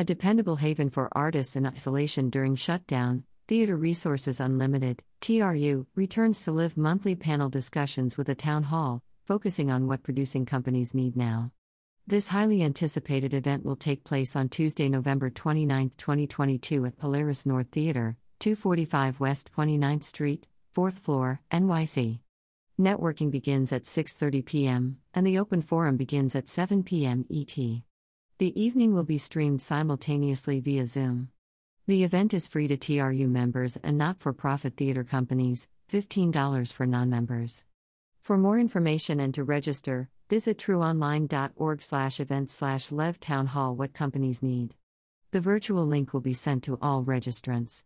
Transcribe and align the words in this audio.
A 0.00 0.04
dependable 0.04 0.56
haven 0.56 0.88
for 0.88 1.10
artists 1.12 1.56
in 1.56 1.66
isolation 1.66 2.30
during 2.30 2.54
shutdown, 2.54 3.24
Theater 3.48 3.76
Resources 3.76 4.40
Unlimited, 4.40 5.02
TRU, 5.20 5.86
returns 5.94 6.42
to 6.44 6.52
live 6.52 6.78
monthly 6.78 7.14
panel 7.14 7.50
discussions 7.50 8.16
with 8.16 8.30
a 8.30 8.34
town 8.34 8.62
hall, 8.62 9.02
focusing 9.26 9.70
on 9.70 9.86
what 9.86 10.02
producing 10.02 10.46
companies 10.46 10.94
need 10.94 11.18
now. 11.18 11.52
This 12.06 12.28
highly 12.28 12.62
anticipated 12.62 13.34
event 13.34 13.62
will 13.62 13.76
take 13.76 14.02
place 14.02 14.34
on 14.34 14.48
Tuesday, 14.48 14.88
November 14.88 15.28
29, 15.28 15.90
2022 15.98 16.86
at 16.86 16.96
Polaris 16.96 17.44
North 17.44 17.68
Theater, 17.70 18.16
245 18.38 19.20
West 19.20 19.52
29th 19.54 20.04
Street, 20.04 20.48
4th 20.74 20.98
floor, 20.98 21.42
NYC. 21.52 22.20
Networking 22.80 23.30
begins 23.30 23.70
at 23.70 23.82
6:30 23.82 24.46
p.m. 24.46 24.96
and 25.12 25.26
the 25.26 25.38
open 25.38 25.60
forum 25.60 25.98
begins 25.98 26.34
at 26.34 26.48
7 26.48 26.84
p.m. 26.84 27.26
ET. 27.30 27.82
The 28.40 28.58
evening 28.58 28.94
will 28.94 29.04
be 29.04 29.18
streamed 29.18 29.60
simultaneously 29.60 30.60
via 30.60 30.86
Zoom. 30.86 31.28
The 31.86 32.04
event 32.04 32.32
is 32.32 32.48
free 32.48 32.68
to 32.68 32.76
TRU 32.78 33.28
members 33.28 33.76
and 33.84 33.98
not-for-profit 33.98 34.78
theater 34.78 35.04
companies, 35.04 35.68
$15 35.92 36.72
for 36.72 36.86
non-members. 36.86 37.66
For 38.22 38.38
more 38.38 38.58
information 38.58 39.20
and 39.20 39.34
to 39.34 39.44
register, 39.44 40.08
visit 40.30 40.56
truonline.org 40.56 41.82
slash 41.82 42.18
event 42.18 42.48
slash 42.48 42.90
lev 42.90 43.20
town 43.20 43.48
hall 43.48 43.76
what 43.76 43.92
companies 43.92 44.42
need. 44.42 44.74
The 45.32 45.40
virtual 45.42 45.84
link 45.84 46.14
will 46.14 46.22
be 46.22 46.32
sent 46.32 46.64
to 46.64 46.78
all 46.80 47.04
registrants. 47.04 47.84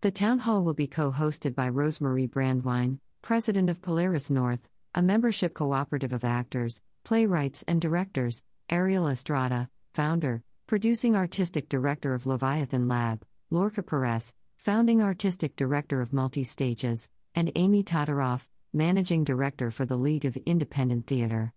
The 0.00 0.10
town 0.10 0.40
hall 0.40 0.64
will 0.64 0.74
be 0.74 0.88
co-hosted 0.88 1.54
by 1.54 1.70
Rosemarie 1.70 2.28
Brandwine, 2.28 2.98
president 3.22 3.70
of 3.70 3.80
Polaris 3.80 4.28
North, 4.28 4.68
a 4.92 5.02
membership 5.02 5.54
cooperative 5.54 6.12
of 6.12 6.24
actors, 6.24 6.82
playwrights, 7.04 7.62
and 7.68 7.80
directors, 7.80 8.42
Ariel 8.70 9.08
Estrada, 9.08 9.70
founder, 9.94 10.42
producing 10.66 11.16
artistic 11.16 11.70
director 11.70 12.12
of 12.12 12.26
Leviathan 12.26 12.86
Lab, 12.86 13.24
Lorca 13.50 13.82
Perez, 13.82 14.34
founding 14.58 15.02
artistic 15.02 15.56
director 15.56 16.02
of 16.02 16.12
Multi 16.12 16.44
Stages, 16.44 17.08
and 17.34 17.50
Amy 17.54 17.82
Todoroff, 17.82 18.46
managing 18.74 19.24
director 19.24 19.70
for 19.70 19.86
the 19.86 19.96
League 19.96 20.26
of 20.26 20.36
Independent 20.44 21.06
Theater. 21.06 21.54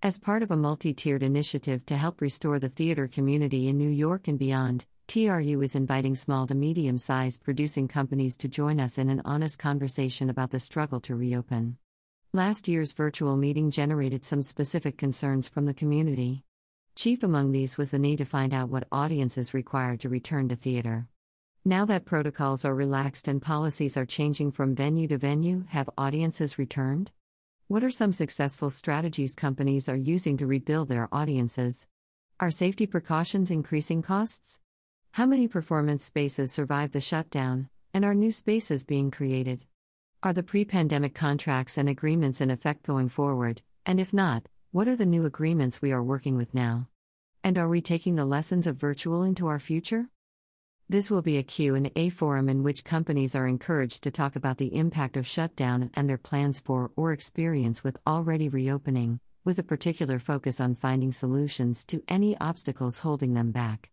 As 0.00 0.20
part 0.20 0.44
of 0.44 0.52
a 0.52 0.56
multi 0.56 0.94
tiered 0.94 1.24
initiative 1.24 1.84
to 1.86 1.96
help 1.96 2.20
restore 2.20 2.60
the 2.60 2.68
theater 2.68 3.08
community 3.08 3.66
in 3.66 3.76
New 3.76 3.90
York 3.90 4.28
and 4.28 4.38
beyond, 4.38 4.86
TRU 5.08 5.60
is 5.60 5.74
inviting 5.74 6.14
small 6.14 6.46
to 6.46 6.54
medium 6.54 6.98
sized 6.98 7.42
producing 7.42 7.88
companies 7.88 8.36
to 8.36 8.46
join 8.46 8.78
us 8.78 8.96
in 8.96 9.10
an 9.10 9.22
honest 9.24 9.58
conversation 9.58 10.30
about 10.30 10.52
the 10.52 10.60
struggle 10.60 11.00
to 11.00 11.16
reopen. 11.16 11.78
Last 12.34 12.68
year's 12.68 12.92
virtual 12.92 13.38
meeting 13.38 13.70
generated 13.70 14.22
some 14.22 14.42
specific 14.42 14.98
concerns 14.98 15.48
from 15.48 15.64
the 15.64 15.72
community. 15.72 16.44
Chief 16.94 17.22
among 17.22 17.52
these 17.52 17.78
was 17.78 17.90
the 17.90 17.98
need 17.98 18.18
to 18.18 18.26
find 18.26 18.52
out 18.52 18.68
what 18.68 18.86
audiences 18.92 19.54
required 19.54 20.00
to 20.00 20.10
return 20.10 20.46
to 20.50 20.56
theater. 20.56 21.08
Now 21.64 21.86
that 21.86 22.04
protocols 22.04 22.66
are 22.66 22.74
relaxed 22.74 23.28
and 23.28 23.40
policies 23.40 23.96
are 23.96 24.04
changing 24.04 24.50
from 24.50 24.74
venue 24.74 25.08
to 25.08 25.16
venue, 25.16 25.64
have 25.68 25.88
audiences 25.96 26.58
returned? 26.58 27.12
What 27.66 27.82
are 27.82 27.90
some 27.90 28.12
successful 28.12 28.68
strategies 28.68 29.34
companies 29.34 29.88
are 29.88 29.96
using 29.96 30.36
to 30.36 30.46
rebuild 30.46 30.90
their 30.90 31.08
audiences? 31.10 31.86
Are 32.38 32.50
safety 32.50 32.86
precautions 32.86 33.50
increasing 33.50 34.02
costs? 34.02 34.60
How 35.12 35.24
many 35.24 35.48
performance 35.48 36.04
spaces 36.04 36.52
survived 36.52 36.92
the 36.92 37.00
shutdown, 37.00 37.70
and 37.94 38.04
are 38.04 38.14
new 38.14 38.32
spaces 38.32 38.84
being 38.84 39.10
created? 39.10 39.64
Are 40.20 40.32
the 40.32 40.42
pre 40.42 40.64
pandemic 40.64 41.14
contracts 41.14 41.78
and 41.78 41.88
agreements 41.88 42.40
in 42.40 42.50
effect 42.50 42.82
going 42.82 43.08
forward, 43.08 43.62
and 43.86 44.00
if 44.00 44.12
not, 44.12 44.48
what 44.72 44.88
are 44.88 44.96
the 44.96 45.06
new 45.06 45.24
agreements 45.24 45.80
we 45.80 45.92
are 45.92 46.02
working 46.02 46.36
with 46.36 46.52
now? 46.52 46.88
And 47.44 47.56
are 47.56 47.68
we 47.68 47.80
taking 47.80 48.16
the 48.16 48.24
lessons 48.24 48.66
of 48.66 48.74
virtual 48.74 49.22
into 49.22 49.46
our 49.46 49.60
future? 49.60 50.08
This 50.88 51.08
will 51.08 51.22
be 51.22 51.36
a 51.36 51.44
Q&A 51.44 52.08
forum 52.08 52.48
in 52.48 52.64
which 52.64 52.82
companies 52.82 53.36
are 53.36 53.46
encouraged 53.46 54.02
to 54.02 54.10
talk 54.10 54.34
about 54.34 54.58
the 54.58 54.74
impact 54.74 55.16
of 55.16 55.24
shutdown 55.24 55.88
and 55.94 56.10
their 56.10 56.18
plans 56.18 56.58
for 56.58 56.90
or 56.96 57.12
experience 57.12 57.84
with 57.84 57.96
already 58.04 58.48
reopening, 58.48 59.20
with 59.44 59.60
a 59.60 59.62
particular 59.62 60.18
focus 60.18 60.60
on 60.60 60.74
finding 60.74 61.12
solutions 61.12 61.84
to 61.84 62.02
any 62.08 62.36
obstacles 62.40 63.00
holding 63.00 63.34
them 63.34 63.52
back. 63.52 63.90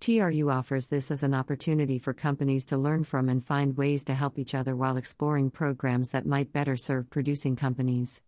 TRU 0.00 0.50
offers 0.50 0.88
this 0.88 1.10
as 1.10 1.22
an 1.22 1.34
opportunity 1.34 1.98
for 1.98 2.12
companies 2.12 2.64
to 2.66 2.76
learn 2.76 3.02
from 3.02 3.28
and 3.28 3.42
find 3.42 3.76
ways 3.76 4.04
to 4.04 4.14
help 4.14 4.38
each 4.38 4.54
other 4.54 4.76
while 4.76 4.96
exploring 4.96 5.50
programs 5.50 6.10
that 6.10 6.26
might 6.26 6.52
better 6.52 6.76
serve 6.76 7.10
producing 7.10 7.56
companies. 7.56 8.22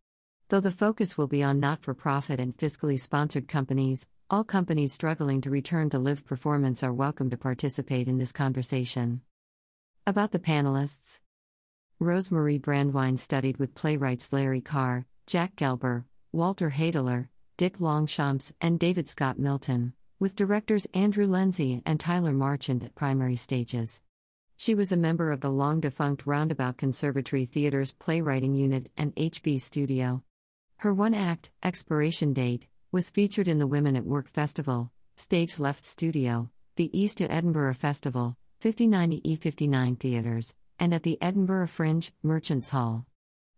Though 0.49 0.61
the 0.61 0.71
focus 0.71 1.19
will 1.19 1.27
be 1.29 1.43
on 1.43 1.61
not 1.61 1.83
for 1.83 1.95
profit 1.95 2.41
and 2.41 2.57
fiscally 2.57 2.99
sponsored 2.99 3.49
companies, 3.49 4.07
all 4.31 4.45
companies 4.45 4.93
struggling 4.93 5.41
to 5.43 5.51
return 5.51 5.91
to 5.91 5.99
live 5.99 6.27
performance 6.27 6.83
are 6.83 6.93
welcome 6.93 7.31
to 7.31 7.37
participate 7.37 8.09
in 8.09 8.19
this 8.19 8.33
conversation. 8.33 9.21
About 10.07 10.33
the 10.33 10.39
panelists 10.39 11.21
Rosemarie 12.01 12.61
Brandwine 12.61 13.19
studied 13.19 13.59
with 13.59 13.75
playwrights 13.75 14.33
Larry 14.33 14.61
Carr, 14.61 15.07
Jack 15.27 15.57
Gelber, 15.57 16.05
Walter 16.33 16.71
Hadeler, 16.71 17.29
Dick 17.57 17.81
Longchamps, 17.81 18.55
and 18.61 18.79
David 18.79 19.09
Scott 19.09 19.39
Milton, 19.39 19.95
with 20.21 20.35
directors 20.35 20.87
Andrew 20.95 21.29
Lenzi 21.29 21.81
and 21.87 22.01
Tyler 22.01 22.33
Marchant 22.33 22.83
at 22.83 22.97
primary 22.97 23.37
stages. 23.37 24.01
She 24.57 24.75
was 24.75 24.91
a 24.91 24.97
member 24.97 25.31
of 25.31 25.41
the 25.41 25.51
long 25.51 25.79
defunct 25.79 26.27
Roundabout 26.27 26.77
Conservatory 26.77 27.45
Theater's 27.45 27.93
playwriting 27.93 28.57
unit 28.57 28.91
and 28.97 29.15
HB 29.15 29.61
Studio. 29.61 30.25
Her 30.79 30.93
one 30.93 31.15
act, 31.15 31.51
Expiration 31.63 32.33
Date, 32.33 32.67
was 32.91 33.11
featured 33.11 33.47
in 33.47 33.61
the 33.61 33.69
Women 33.69 33.95
at 33.95 34.05
Work 34.05 34.29
Festival, 34.29 34.91
Stage 35.17 35.61
Left 35.61 35.87
Studio, 35.87 36.51
the 36.75 36.91
East 36.99 37.19
to 37.19 37.31
Edinburgh 37.31 37.75
Festival, 37.75 38.37
59 38.61 39.21
E59 39.21 40.01
theaters, 40.01 40.57
and 40.81 40.93
at 40.93 41.05
the 41.05 41.21
Edinburgh 41.23 41.69
Fringe, 41.69 42.13
Merchants 42.25 42.71
Hall. 42.71 43.07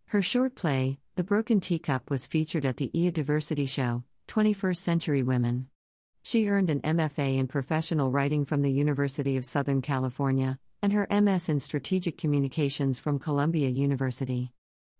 Her 0.07 0.21
short 0.21 0.53
play, 0.53 0.99
The 1.15 1.23
Broken 1.23 1.59
Teacup, 1.59 2.11
was 2.11 2.27
featured 2.27 2.65
at 2.65 2.77
the 2.77 2.91
EA 2.95 3.09
Diversity 3.09 3.65
Show, 3.65 4.03
21st 4.27 4.77
Century 4.77 5.23
Women. 5.23 5.67
She 6.23 6.47
earned 6.47 6.69
an 6.69 6.81
MFA 6.81 7.37
in 7.37 7.47
professional 7.47 8.11
writing 8.11 8.45
from 8.45 8.61
the 8.61 8.71
University 8.71 9.37
of 9.37 9.45
Southern 9.45 9.81
California, 9.81 10.59
and 10.81 10.93
her 10.93 11.07
MS 11.09 11.49
in 11.49 11.59
strategic 11.59 12.17
communications 12.17 12.99
from 12.99 13.19
Columbia 13.19 13.69
University. 13.69 14.51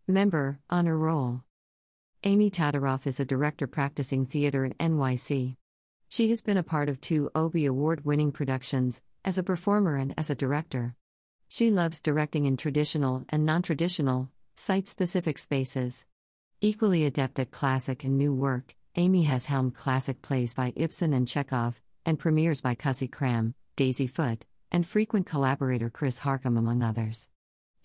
Member, 0.07 0.59
Honor 0.69 0.97
Roll. 0.97 1.43
Amy 2.23 2.49
Todoroff 2.49 3.07
is 3.07 3.19
a 3.19 3.25
director 3.25 3.67
practicing 3.67 4.25
theater 4.25 4.65
in 4.65 4.73
NYC. 4.73 5.55
She 6.09 6.29
has 6.29 6.41
been 6.41 6.57
a 6.57 6.63
part 6.63 6.89
of 6.89 6.99
two 6.99 7.29
Obie 7.35 7.65
Award 7.65 8.03
winning 8.03 8.31
productions, 8.31 9.01
as 9.23 9.37
a 9.37 9.43
performer 9.43 9.95
and 9.95 10.13
as 10.17 10.29
a 10.29 10.35
director. 10.35 10.95
She 11.47 11.69
loves 11.69 12.01
directing 12.01 12.45
in 12.45 12.57
traditional 12.57 13.25
and 13.29 13.45
non 13.45 13.61
traditional, 13.61 14.29
site 14.55 14.87
specific 14.87 15.37
spaces. 15.37 16.05
Equally 16.61 17.05
adept 17.05 17.39
at 17.39 17.51
classic 17.51 18.03
and 18.03 18.17
new 18.17 18.33
work, 18.33 18.75
Amy 18.97 19.23
has 19.23 19.45
helmed 19.45 19.73
classic 19.73 20.21
plays 20.21 20.53
by 20.53 20.73
Ibsen 20.75 21.13
and 21.13 21.25
Chekhov, 21.25 21.79
and 22.05 22.19
premieres 22.19 22.59
by 22.59 22.75
Cusi 22.75 23.09
Cram, 23.09 23.55
Daisy 23.77 24.05
Foote, 24.05 24.45
and 24.69 24.85
frequent 24.85 25.25
collaborator 25.25 25.89
Chris 25.89 26.19
Harcum, 26.19 26.57
among 26.57 26.83
others. 26.83 27.29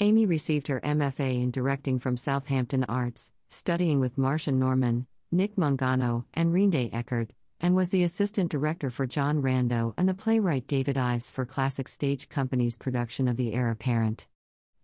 Amy 0.01 0.27
received 0.27 0.67
her 0.67 0.81
MFA 0.81 1.43
in 1.43 1.53
directing 1.53 2.01
from 2.01 2.17
Southampton 2.17 2.83
Arts 2.85 3.31
studying 3.49 4.01
with 4.01 4.17
Marsha 4.17 4.53
Norman, 4.53 5.07
Nick 5.31 5.55
Mungano, 5.55 6.25
and 6.35 6.53
Rinde 6.53 6.91
Eckert, 6.93 7.31
and 7.61 7.77
was 7.77 7.91
the 7.91 8.03
assistant 8.03 8.51
director 8.51 8.91
for 8.91 9.07
John 9.07 9.41
Rando 9.41 9.95
and 9.97 10.09
the 10.09 10.15
playwright 10.15 10.67
David 10.67 10.99
Ives 10.99 11.31
for 11.31 11.47
Classic 11.47 11.87
Stage 11.87 12.29
Company's 12.29 12.77
production 12.77 13.29
of 13.29 13.37
The 13.37 13.55
Heir 13.55 13.71
Apparent. 13.71 14.27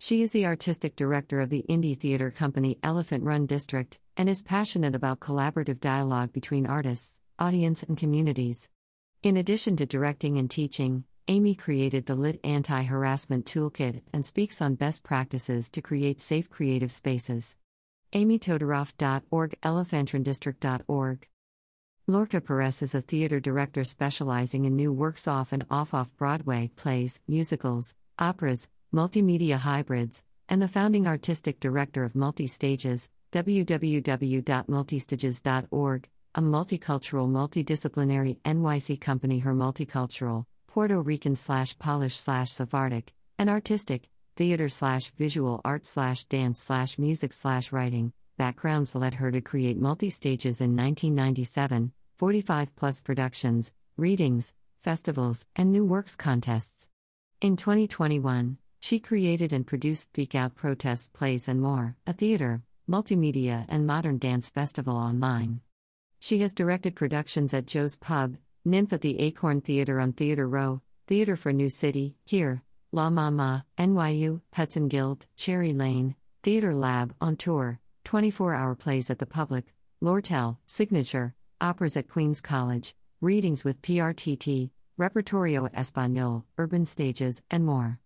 She 0.04 0.20
is 0.22 0.32
the 0.32 0.46
artistic 0.46 0.96
director 0.96 1.40
of 1.40 1.48
the 1.48 1.64
indie 1.68 1.96
theater 1.96 2.32
company 2.32 2.76
Elephant 2.82 3.22
Run 3.22 3.46
District 3.46 4.00
and 4.16 4.28
is 4.28 4.42
passionate 4.42 4.96
about 4.96 5.20
collaborative 5.20 5.78
dialogue 5.78 6.32
between 6.32 6.66
artists, 6.66 7.20
audience, 7.38 7.84
and 7.84 7.96
communities. 7.96 8.68
In 9.22 9.36
addition 9.36 9.76
to 9.76 9.86
directing 9.86 10.38
and 10.38 10.50
teaching, 10.50 11.04
Amy 11.28 11.54
created 11.54 12.06
the 12.06 12.16
Lit 12.16 12.41
Anti 12.42 12.82
Harassment 12.82 13.47
Toolkit 13.47 14.03
and 14.12 14.27
speaks 14.27 14.60
on 14.60 14.74
best 14.74 15.04
practices 15.04 15.71
to 15.71 15.80
create 15.80 16.21
safe 16.21 16.50
creative 16.50 16.91
spaces 16.91 17.54
amytodoroff.org, 18.12 19.60
elephantrundistrict.org. 19.62 21.28
Lorca 22.09 22.41
Perez 22.41 22.82
is 22.82 22.94
a 22.97 23.00
theater 23.00 23.38
director 23.38 23.84
specializing 23.84 24.65
in 24.65 24.74
new 24.74 24.92
works 24.92 25.28
off 25.28 25.53
and 25.53 25.65
off 25.71 25.94
off 25.94 26.16
Broadway, 26.16 26.72
plays, 26.74 27.21
musicals, 27.28 27.94
operas, 28.18 28.68
multimedia 28.94 29.56
hybrids, 29.56 30.22
and 30.48 30.60
the 30.60 30.68
founding 30.68 31.06
artistic 31.06 31.60
director 31.60 32.04
of 32.04 32.12
Multistages, 32.12 33.09
www.multistages.org, 33.33 36.09
a 36.34 36.41
multicultural, 36.41 37.28
multidisciplinary 37.28 38.39
NYC 38.42 39.00
company. 39.00 39.39
Her 39.41 39.54
multicultural, 39.54 40.44
Puerto 40.68 41.00
Rican 41.00 41.34
slash 41.36 41.78
Polish 41.78 42.16
slash 42.16 42.50
Sephardic, 42.50 43.12
and 43.39 43.50
artistic, 43.50 44.09
theater 44.36 44.68
slash 44.68 45.10
visual 45.10 45.60
art 45.65 45.86
slash 45.86 46.24
dance 46.24 46.60
slash 46.60 46.98
music 46.98 47.33
slash 47.33 47.72
writing 47.72 48.12
backgrounds 48.42 48.94
led 48.94 49.15
her 49.15 49.30
to 49.30 49.41
create 49.41 49.80
multi 49.80 50.10
stages 50.10 50.60
in 50.60 50.77
1997, 50.77 51.92
45 52.16 52.74
plus 52.74 53.00
productions, 53.00 53.72
readings, 53.97 54.54
festivals, 54.80 55.47
and 55.54 55.71
new 55.71 55.84
works 55.84 56.16
contests. 56.16 56.89
In 57.41 57.56
2021, 57.56 58.59
she 58.82 58.98
created 58.98 59.52
and 59.52 59.64
produced 59.64 60.02
Speak 60.02 60.34
Out 60.34 60.56
protests, 60.56 61.08
plays, 61.08 61.46
and 61.46 61.60
more, 61.60 61.94
a 62.04 62.12
theater, 62.12 62.62
multimedia, 62.90 63.64
and 63.68 63.86
modern 63.86 64.18
dance 64.18 64.50
festival 64.50 64.96
online. 64.96 65.60
She 66.18 66.40
has 66.40 66.52
directed 66.52 66.96
productions 66.96 67.54
at 67.54 67.66
Joe's 67.66 67.94
Pub, 67.94 68.36
NYMF 68.66 68.92
at 68.92 69.00
the 69.00 69.20
Acorn 69.20 69.60
Theater 69.60 70.00
on 70.00 70.12
Theater 70.12 70.48
Row, 70.48 70.82
Theater 71.06 71.36
for 71.36 71.52
New 71.52 71.68
City, 71.68 72.16
Here, 72.24 72.64
La 72.90 73.08
Mama, 73.08 73.64
NYU, 73.78 74.40
Hudson 74.52 74.88
Guild, 74.88 75.26
Cherry 75.36 75.72
Lane, 75.72 76.16
Theater 76.42 76.74
Lab, 76.74 77.14
On 77.20 77.36
Tour, 77.36 77.78
24 78.02 78.52
hour 78.52 78.74
plays 78.74 79.10
at 79.10 79.20
the 79.20 79.26
public, 79.26 79.72
Lortel, 80.02 80.58
Signature, 80.66 81.36
operas 81.60 81.96
at 81.96 82.08
Queen's 82.08 82.40
College, 82.40 82.96
readings 83.20 83.62
with 83.62 83.80
PRTT, 83.80 84.70
Repertorio 84.98 85.72
Español, 85.72 86.42
urban 86.58 86.84
stages, 86.84 87.44
and 87.48 87.64
more. 87.64 88.00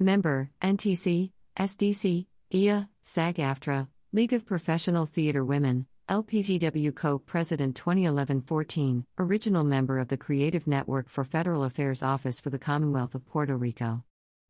Member, 0.00 0.50
NTC, 0.60 1.30
SDC, 1.56 2.26
IA, 2.52 2.88
SAG 3.02 3.36
AFTRA, 3.36 3.86
League 4.12 4.32
of 4.32 4.44
Professional 4.44 5.06
Theater 5.06 5.44
Women, 5.44 5.86
LPTW 6.08 6.92
Co 6.96 7.18
President 7.18 7.76
2011 7.76 8.40
14, 8.42 9.06
original 9.20 9.62
member 9.62 10.00
of 10.00 10.08
the 10.08 10.16
Creative 10.16 10.66
Network 10.66 11.08
for 11.08 11.22
Federal 11.22 11.62
Affairs 11.62 12.02
Office 12.02 12.40
for 12.40 12.50
the 12.50 12.58
Commonwealth 12.58 13.14
of 13.14 13.24
Puerto 13.24 13.56
Rico. 13.56 14.02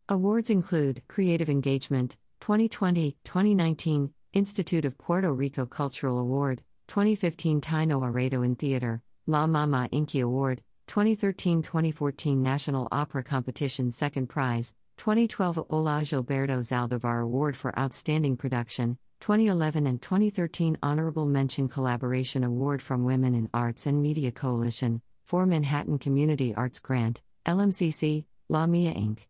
Awards 0.08 0.48
include 0.48 1.02
Creative 1.08 1.50
Engagement, 1.50 2.16
2020 2.40 3.18
2019, 3.22 4.14
Institute 4.32 4.86
of 4.86 4.96
Puerto 4.96 5.30
Rico 5.30 5.66
Cultural 5.66 6.18
Award, 6.18 6.62
2015 6.88 7.60
Taino 7.60 8.00
Aredo 8.00 8.42
in 8.42 8.54
Theater, 8.54 9.02
La 9.26 9.46
Mama 9.46 9.90
Inky 9.92 10.20
Award, 10.20 10.62
2013 10.86 11.62
2014 11.62 12.42
National 12.42 12.88
Opera 12.90 13.22
Competition 13.22 13.92
Second 13.92 14.28
Prize, 14.28 14.74
2012 14.96 15.66
HOLA 15.68 16.00
Gilberto 16.02 16.60
Zaldivar 16.60 17.22
Award 17.22 17.56
for 17.56 17.78
Outstanding 17.78 18.36
Production, 18.36 18.98
2011 19.20 19.86
and 19.86 20.00
2013 20.00 20.78
Honorable 20.82 21.26
Mention 21.26 21.68
Collaboration 21.68 22.44
Award 22.44 22.80
from 22.80 23.04
Women 23.04 23.34
in 23.34 23.50
Arts 23.52 23.86
and 23.86 24.00
Media 24.00 24.30
Coalition, 24.30 25.02
for 25.24 25.46
Manhattan 25.46 25.98
Community 25.98 26.54
Arts 26.54 26.80
Grant, 26.80 27.22
LMCC, 27.46 28.24
La 28.48 28.66
Mia 28.66 28.92
Inc. 28.94 29.26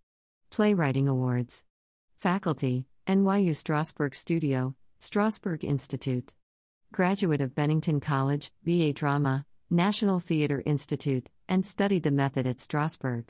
Playwriting 0.50 1.08
Awards. 1.08 1.64
Faculty, 2.16 2.86
NYU 3.06 3.50
Strasberg 3.50 4.14
Studio, 4.14 4.74
Strasberg 5.00 5.64
Institute. 5.64 6.32
Graduate 6.92 7.40
of 7.40 7.54
Bennington 7.54 8.00
College, 8.00 8.52
BA 8.64 8.92
Drama, 8.92 9.44
National 9.70 10.20
Theatre 10.20 10.62
Institute, 10.64 11.28
and 11.48 11.66
studied 11.66 12.02
the 12.02 12.10
method 12.10 12.46
at 12.46 12.58
Strasberg. 12.58 13.24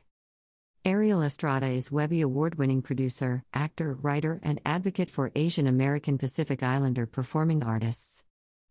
Ariel 0.87 1.23
Estrada 1.23 1.69
is 1.69 1.91
Webby 1.91 2.21
Award 2.21 2.57
winning 2.57 2.83
producer, 2.83 3.43
actor, 3.55 3.95
writer, 3.95 4.39
and 4.43 4.61
advocate 4.67 5.11
for 5.11 5.33
Asian 5.35 5.67
American 5.67 6.19
Pacific 6.19 6.63
Islander 6.63 7.07
performing 7.07 7.65
artists. 7.65 8.23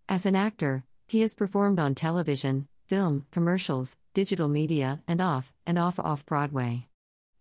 As 0.08 0.28
an 0.28 0.36
actor, 0.36 0.84
he 1.08 1.22
has 1.22 1.34
performed 1.34 1.80
on 1.80 1.96
television, 1.96 2.68
film, 2.88 3.26
commercials, 3.32 3.98
digital 4.14 4.48
media, 4.48 5.02
and 5.08 5.22
off 5.22 5.54
and 5.66 5.80
off 5.80 6.00
off 6.00 6.24
Broadway. 6.24 6.88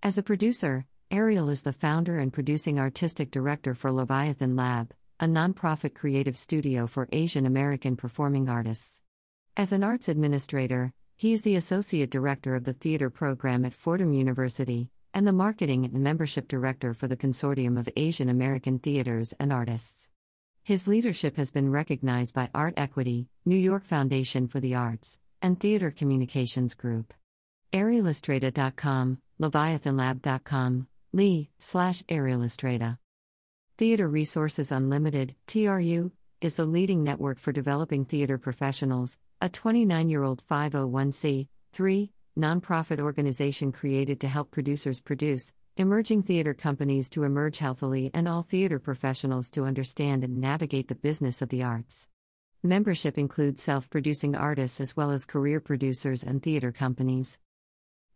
As 0.03 0.17
a 0.17 0.23
producer, 0.23 0.87
Ariel 1.11 1.51
is 1.51 1.61
the 1.61 1.75
founder 1.75 2.19
and 2.19 2.33
producing 2.33 2.81
artistic 2.81 3.31
director 3.31 3.75
for 3.75 3.93
Leviathan 3.93 4.57
Lab, 4.57 4.95
a 5.21 5.27
nonprofit 5.27 5.93
creative 5.93 6.39
studio 6.39 6.87
for 6.87 7.11
Asian 7.13 7.45
American 7.45 7.95
performing 7.95 8.49
artists. 8.49 9.03
As 9.55 9.73
an 9.73 9.85
arts 9.85 10.09
administrator, 10.09 10.95
he 11.23 11.33
is 11.33 11.43
the 11.43 11.55
Associate 11.55 12.11
Director 12.11 12.57
of 12.57 12.65
the 12.65 12.73
Theater 12.73 13.09
Program 13.09 13.65
at 13.65 13.73
Fordham 13.73 14.13
University 14.13 14.89
and 15.15 15.25
the 15.25 15.33
Marketing 15.33 15.85
and 15.85 16.03
Membership 16.03 16.49
Director 16.49 16.93
for 16.95 17.07
the 17.07 17.17
Consortium 17.17 17.79
of 17.79 17.89
Asian 17.95 18.29
American 18.29 18.81
Theaters 18.81 19.33
and 19.39 19.53
Artists. 19.53 20.09
His 20.65 20.89
leadership 20.89 21.37
has 21.37 21.53
been 21.53 21.71
recognized 21.71 22.35
by 22.35 22.51
Art 22.53 22.75
Equity, 22.77 23.29
New 23.45 23.55
York 23.55 23.85
Foundation 23.85 24.49
for 24.49 24.59
the 24.59 24.75
Arts, 24.75 25.21
and 25.41 25.61
Theater 25.61 25.93
Communications 25.93 26.75
Group. 26.75 27.15
ArielEstrada.com, 27.73 29.19
LeviathanLab.com, 29.41 30.89
Lee, 31.13 31.51
slash 31.61 32.03
ArielEstrada. 32.03 32.99
Theater 33.79 34.09
Resources 34.09 34.73
Unlimited, 34.73 35.37
TRU, 35.47 36.11
is 36.41 36.57
the 36.57 36.67
leading 36.67 37.05
network 37.05 37.39
for 37.39 37.53
developing 37.53 38.05
theater 38.05 38.39
professionals, 38.39 39.21
a 39.43 39.49
29 39.49 40.09
year 40.09 40.23
old 40.23 40.41
501c3 40.41 42.11
nonprofit 42.39 43.01
organization 43.01 43.73
created 43.73 44.21
to 44.21 44.29
help 44.29 44.53
producers 44.53 45.01
produce, 45.01 45.53
emerging 45.77 46.23
theater 46.23 46.55
companies 46.55 47.11
to 47.11 47.25
emerge 47.25 47.59
healthily, 47.59 48.09
and 48.15 48.29
all 48.29 48.45
theater 48.45 48.79
professionals 48.79 49.51
to 49.51 49.65
understand 49.65 50.23
and 50.23 50.39
navigate 50.39 50.87
the 50.87 50.95
business 50.95 51.43
of 51.43 51.49
the 51.49 51.61
arts. 51.61 52.07
Membership 52.63 53.19
includes 53.19 53.61
self 53.61 53.91
producing 53.91 54.37
artists 54.37 54.81
as 54.81 54.97
well 54.97 55.11
as 55.11 55.25
career 55.25 55.59
producers 55.59 56.23
and 56.23 56.41
theater 56.41 56.71
companies. 56.71 57.41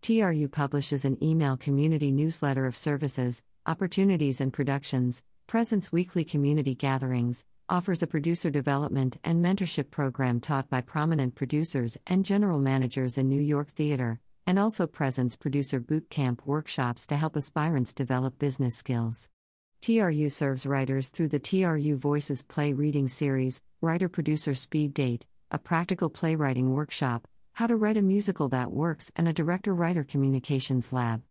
TRU 0.03 0.47
publishes 0.47 1.05
an 1.05 1.19
email 1.21 1.57
community 1.57 2.13
newsletter 2.13 2.67
of 2.67 2.77
services, 2.77 3.43
opportunities, 3.67 4.41
and 4.41 4.53
productions, 4.53 5.25
presents 5.49 5.91
weekly 5.91 6.25
community 6.25 6.77
gatherings, 6.77 7.45
offers 7.69 8.03
a 8.03 8.07
producer 8.07 8.51
development 8.51 9.19
and 9.25 9.45
mentorship 9.45 9.91
program 9.91 10.41
taught 10.41 10.71
by 10.71 10.81
prominent 10.81 11.35
producers 11.35 11.99
and 12.07 12.25
general 12.25 12.61
managers 12.61 13.19
in 13.19 13.29
New 13.29 13.41
York 13.41 13.69
theater, 13.71 14.21
and 14.47 14.59
also 14.59 14.87
presents 14.87 15.37
producer 15.37 15.81
boot 15.81 16.09
camp 16.09 16.43
workshops 16.47 17.07
to 17.07 17.17
help 17.17 17.37
aspirants 17.37 17.93
develop 17.93 18.39
business 18.39 18.77
skills. 18.77 19.29
TRU 19.83 20.29
serves 20.31 20.67
writers 20.67 21.11
through 21.11 21.29
the 21.29 21.41
TRU 21.41 21.97
Voices 21.97 22.45
Play 22.45 22.73
Reading 22.73 23.09
Series, 23.09 23.63
Writer 23.81 24.09
Producer 24.09 24.55
Speed 24.55 24.95
Date, 24.95 25.27
a 25.51 25.59
practical 25.59 26.09
playwriting 26.09 26.73
workshop, 26.73 27.27
how 27.55 27.67
to 27.67 27.77
write 27.77 27.97
a 27.97 28.03
musical 28.03 28.49
that 28.51 28.71
works, 28.71 29.11
and 29.17 29.27
a 29.27 29.33
director 29.33 29.75
writer 29.75 30.05
communications 30.05 30.93
lab. 30.93 31.23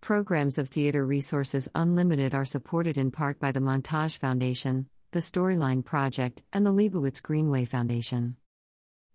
Programs 0.00 0.58
of 0.58 0.68
Theater 0.68 1.06
Resources 1.06 1.68
Unlimited 1.74 2.34
are 2.34 2.44
supported 2.44 2.98
in 2.98 3.10
part 3.10 3.38
by 3.38 3.52
the 3.52 3.60
Montage 3.60 4.18
Foundation, 4.18 4.88
the 5.14 5.20
Storyline 5.20 5.84
Project, 5.84 6.42
and 6.52 6.66
the 6.66 6.72
Leibowitz 6.72 7.22
Greenway 7.22 7.64
Foundation. 7.64 8.36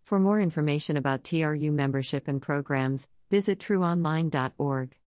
For 0.01 0.17
more 0.17 0.39
information 0.39 0.95
about 0.95 1.25
TRU 1.25 1.73
membership 1.73 2.29
and 2.29 2.41
programs, 2.41 3.09
visit 3.29 3.59
truonline.org. 3.59 4.95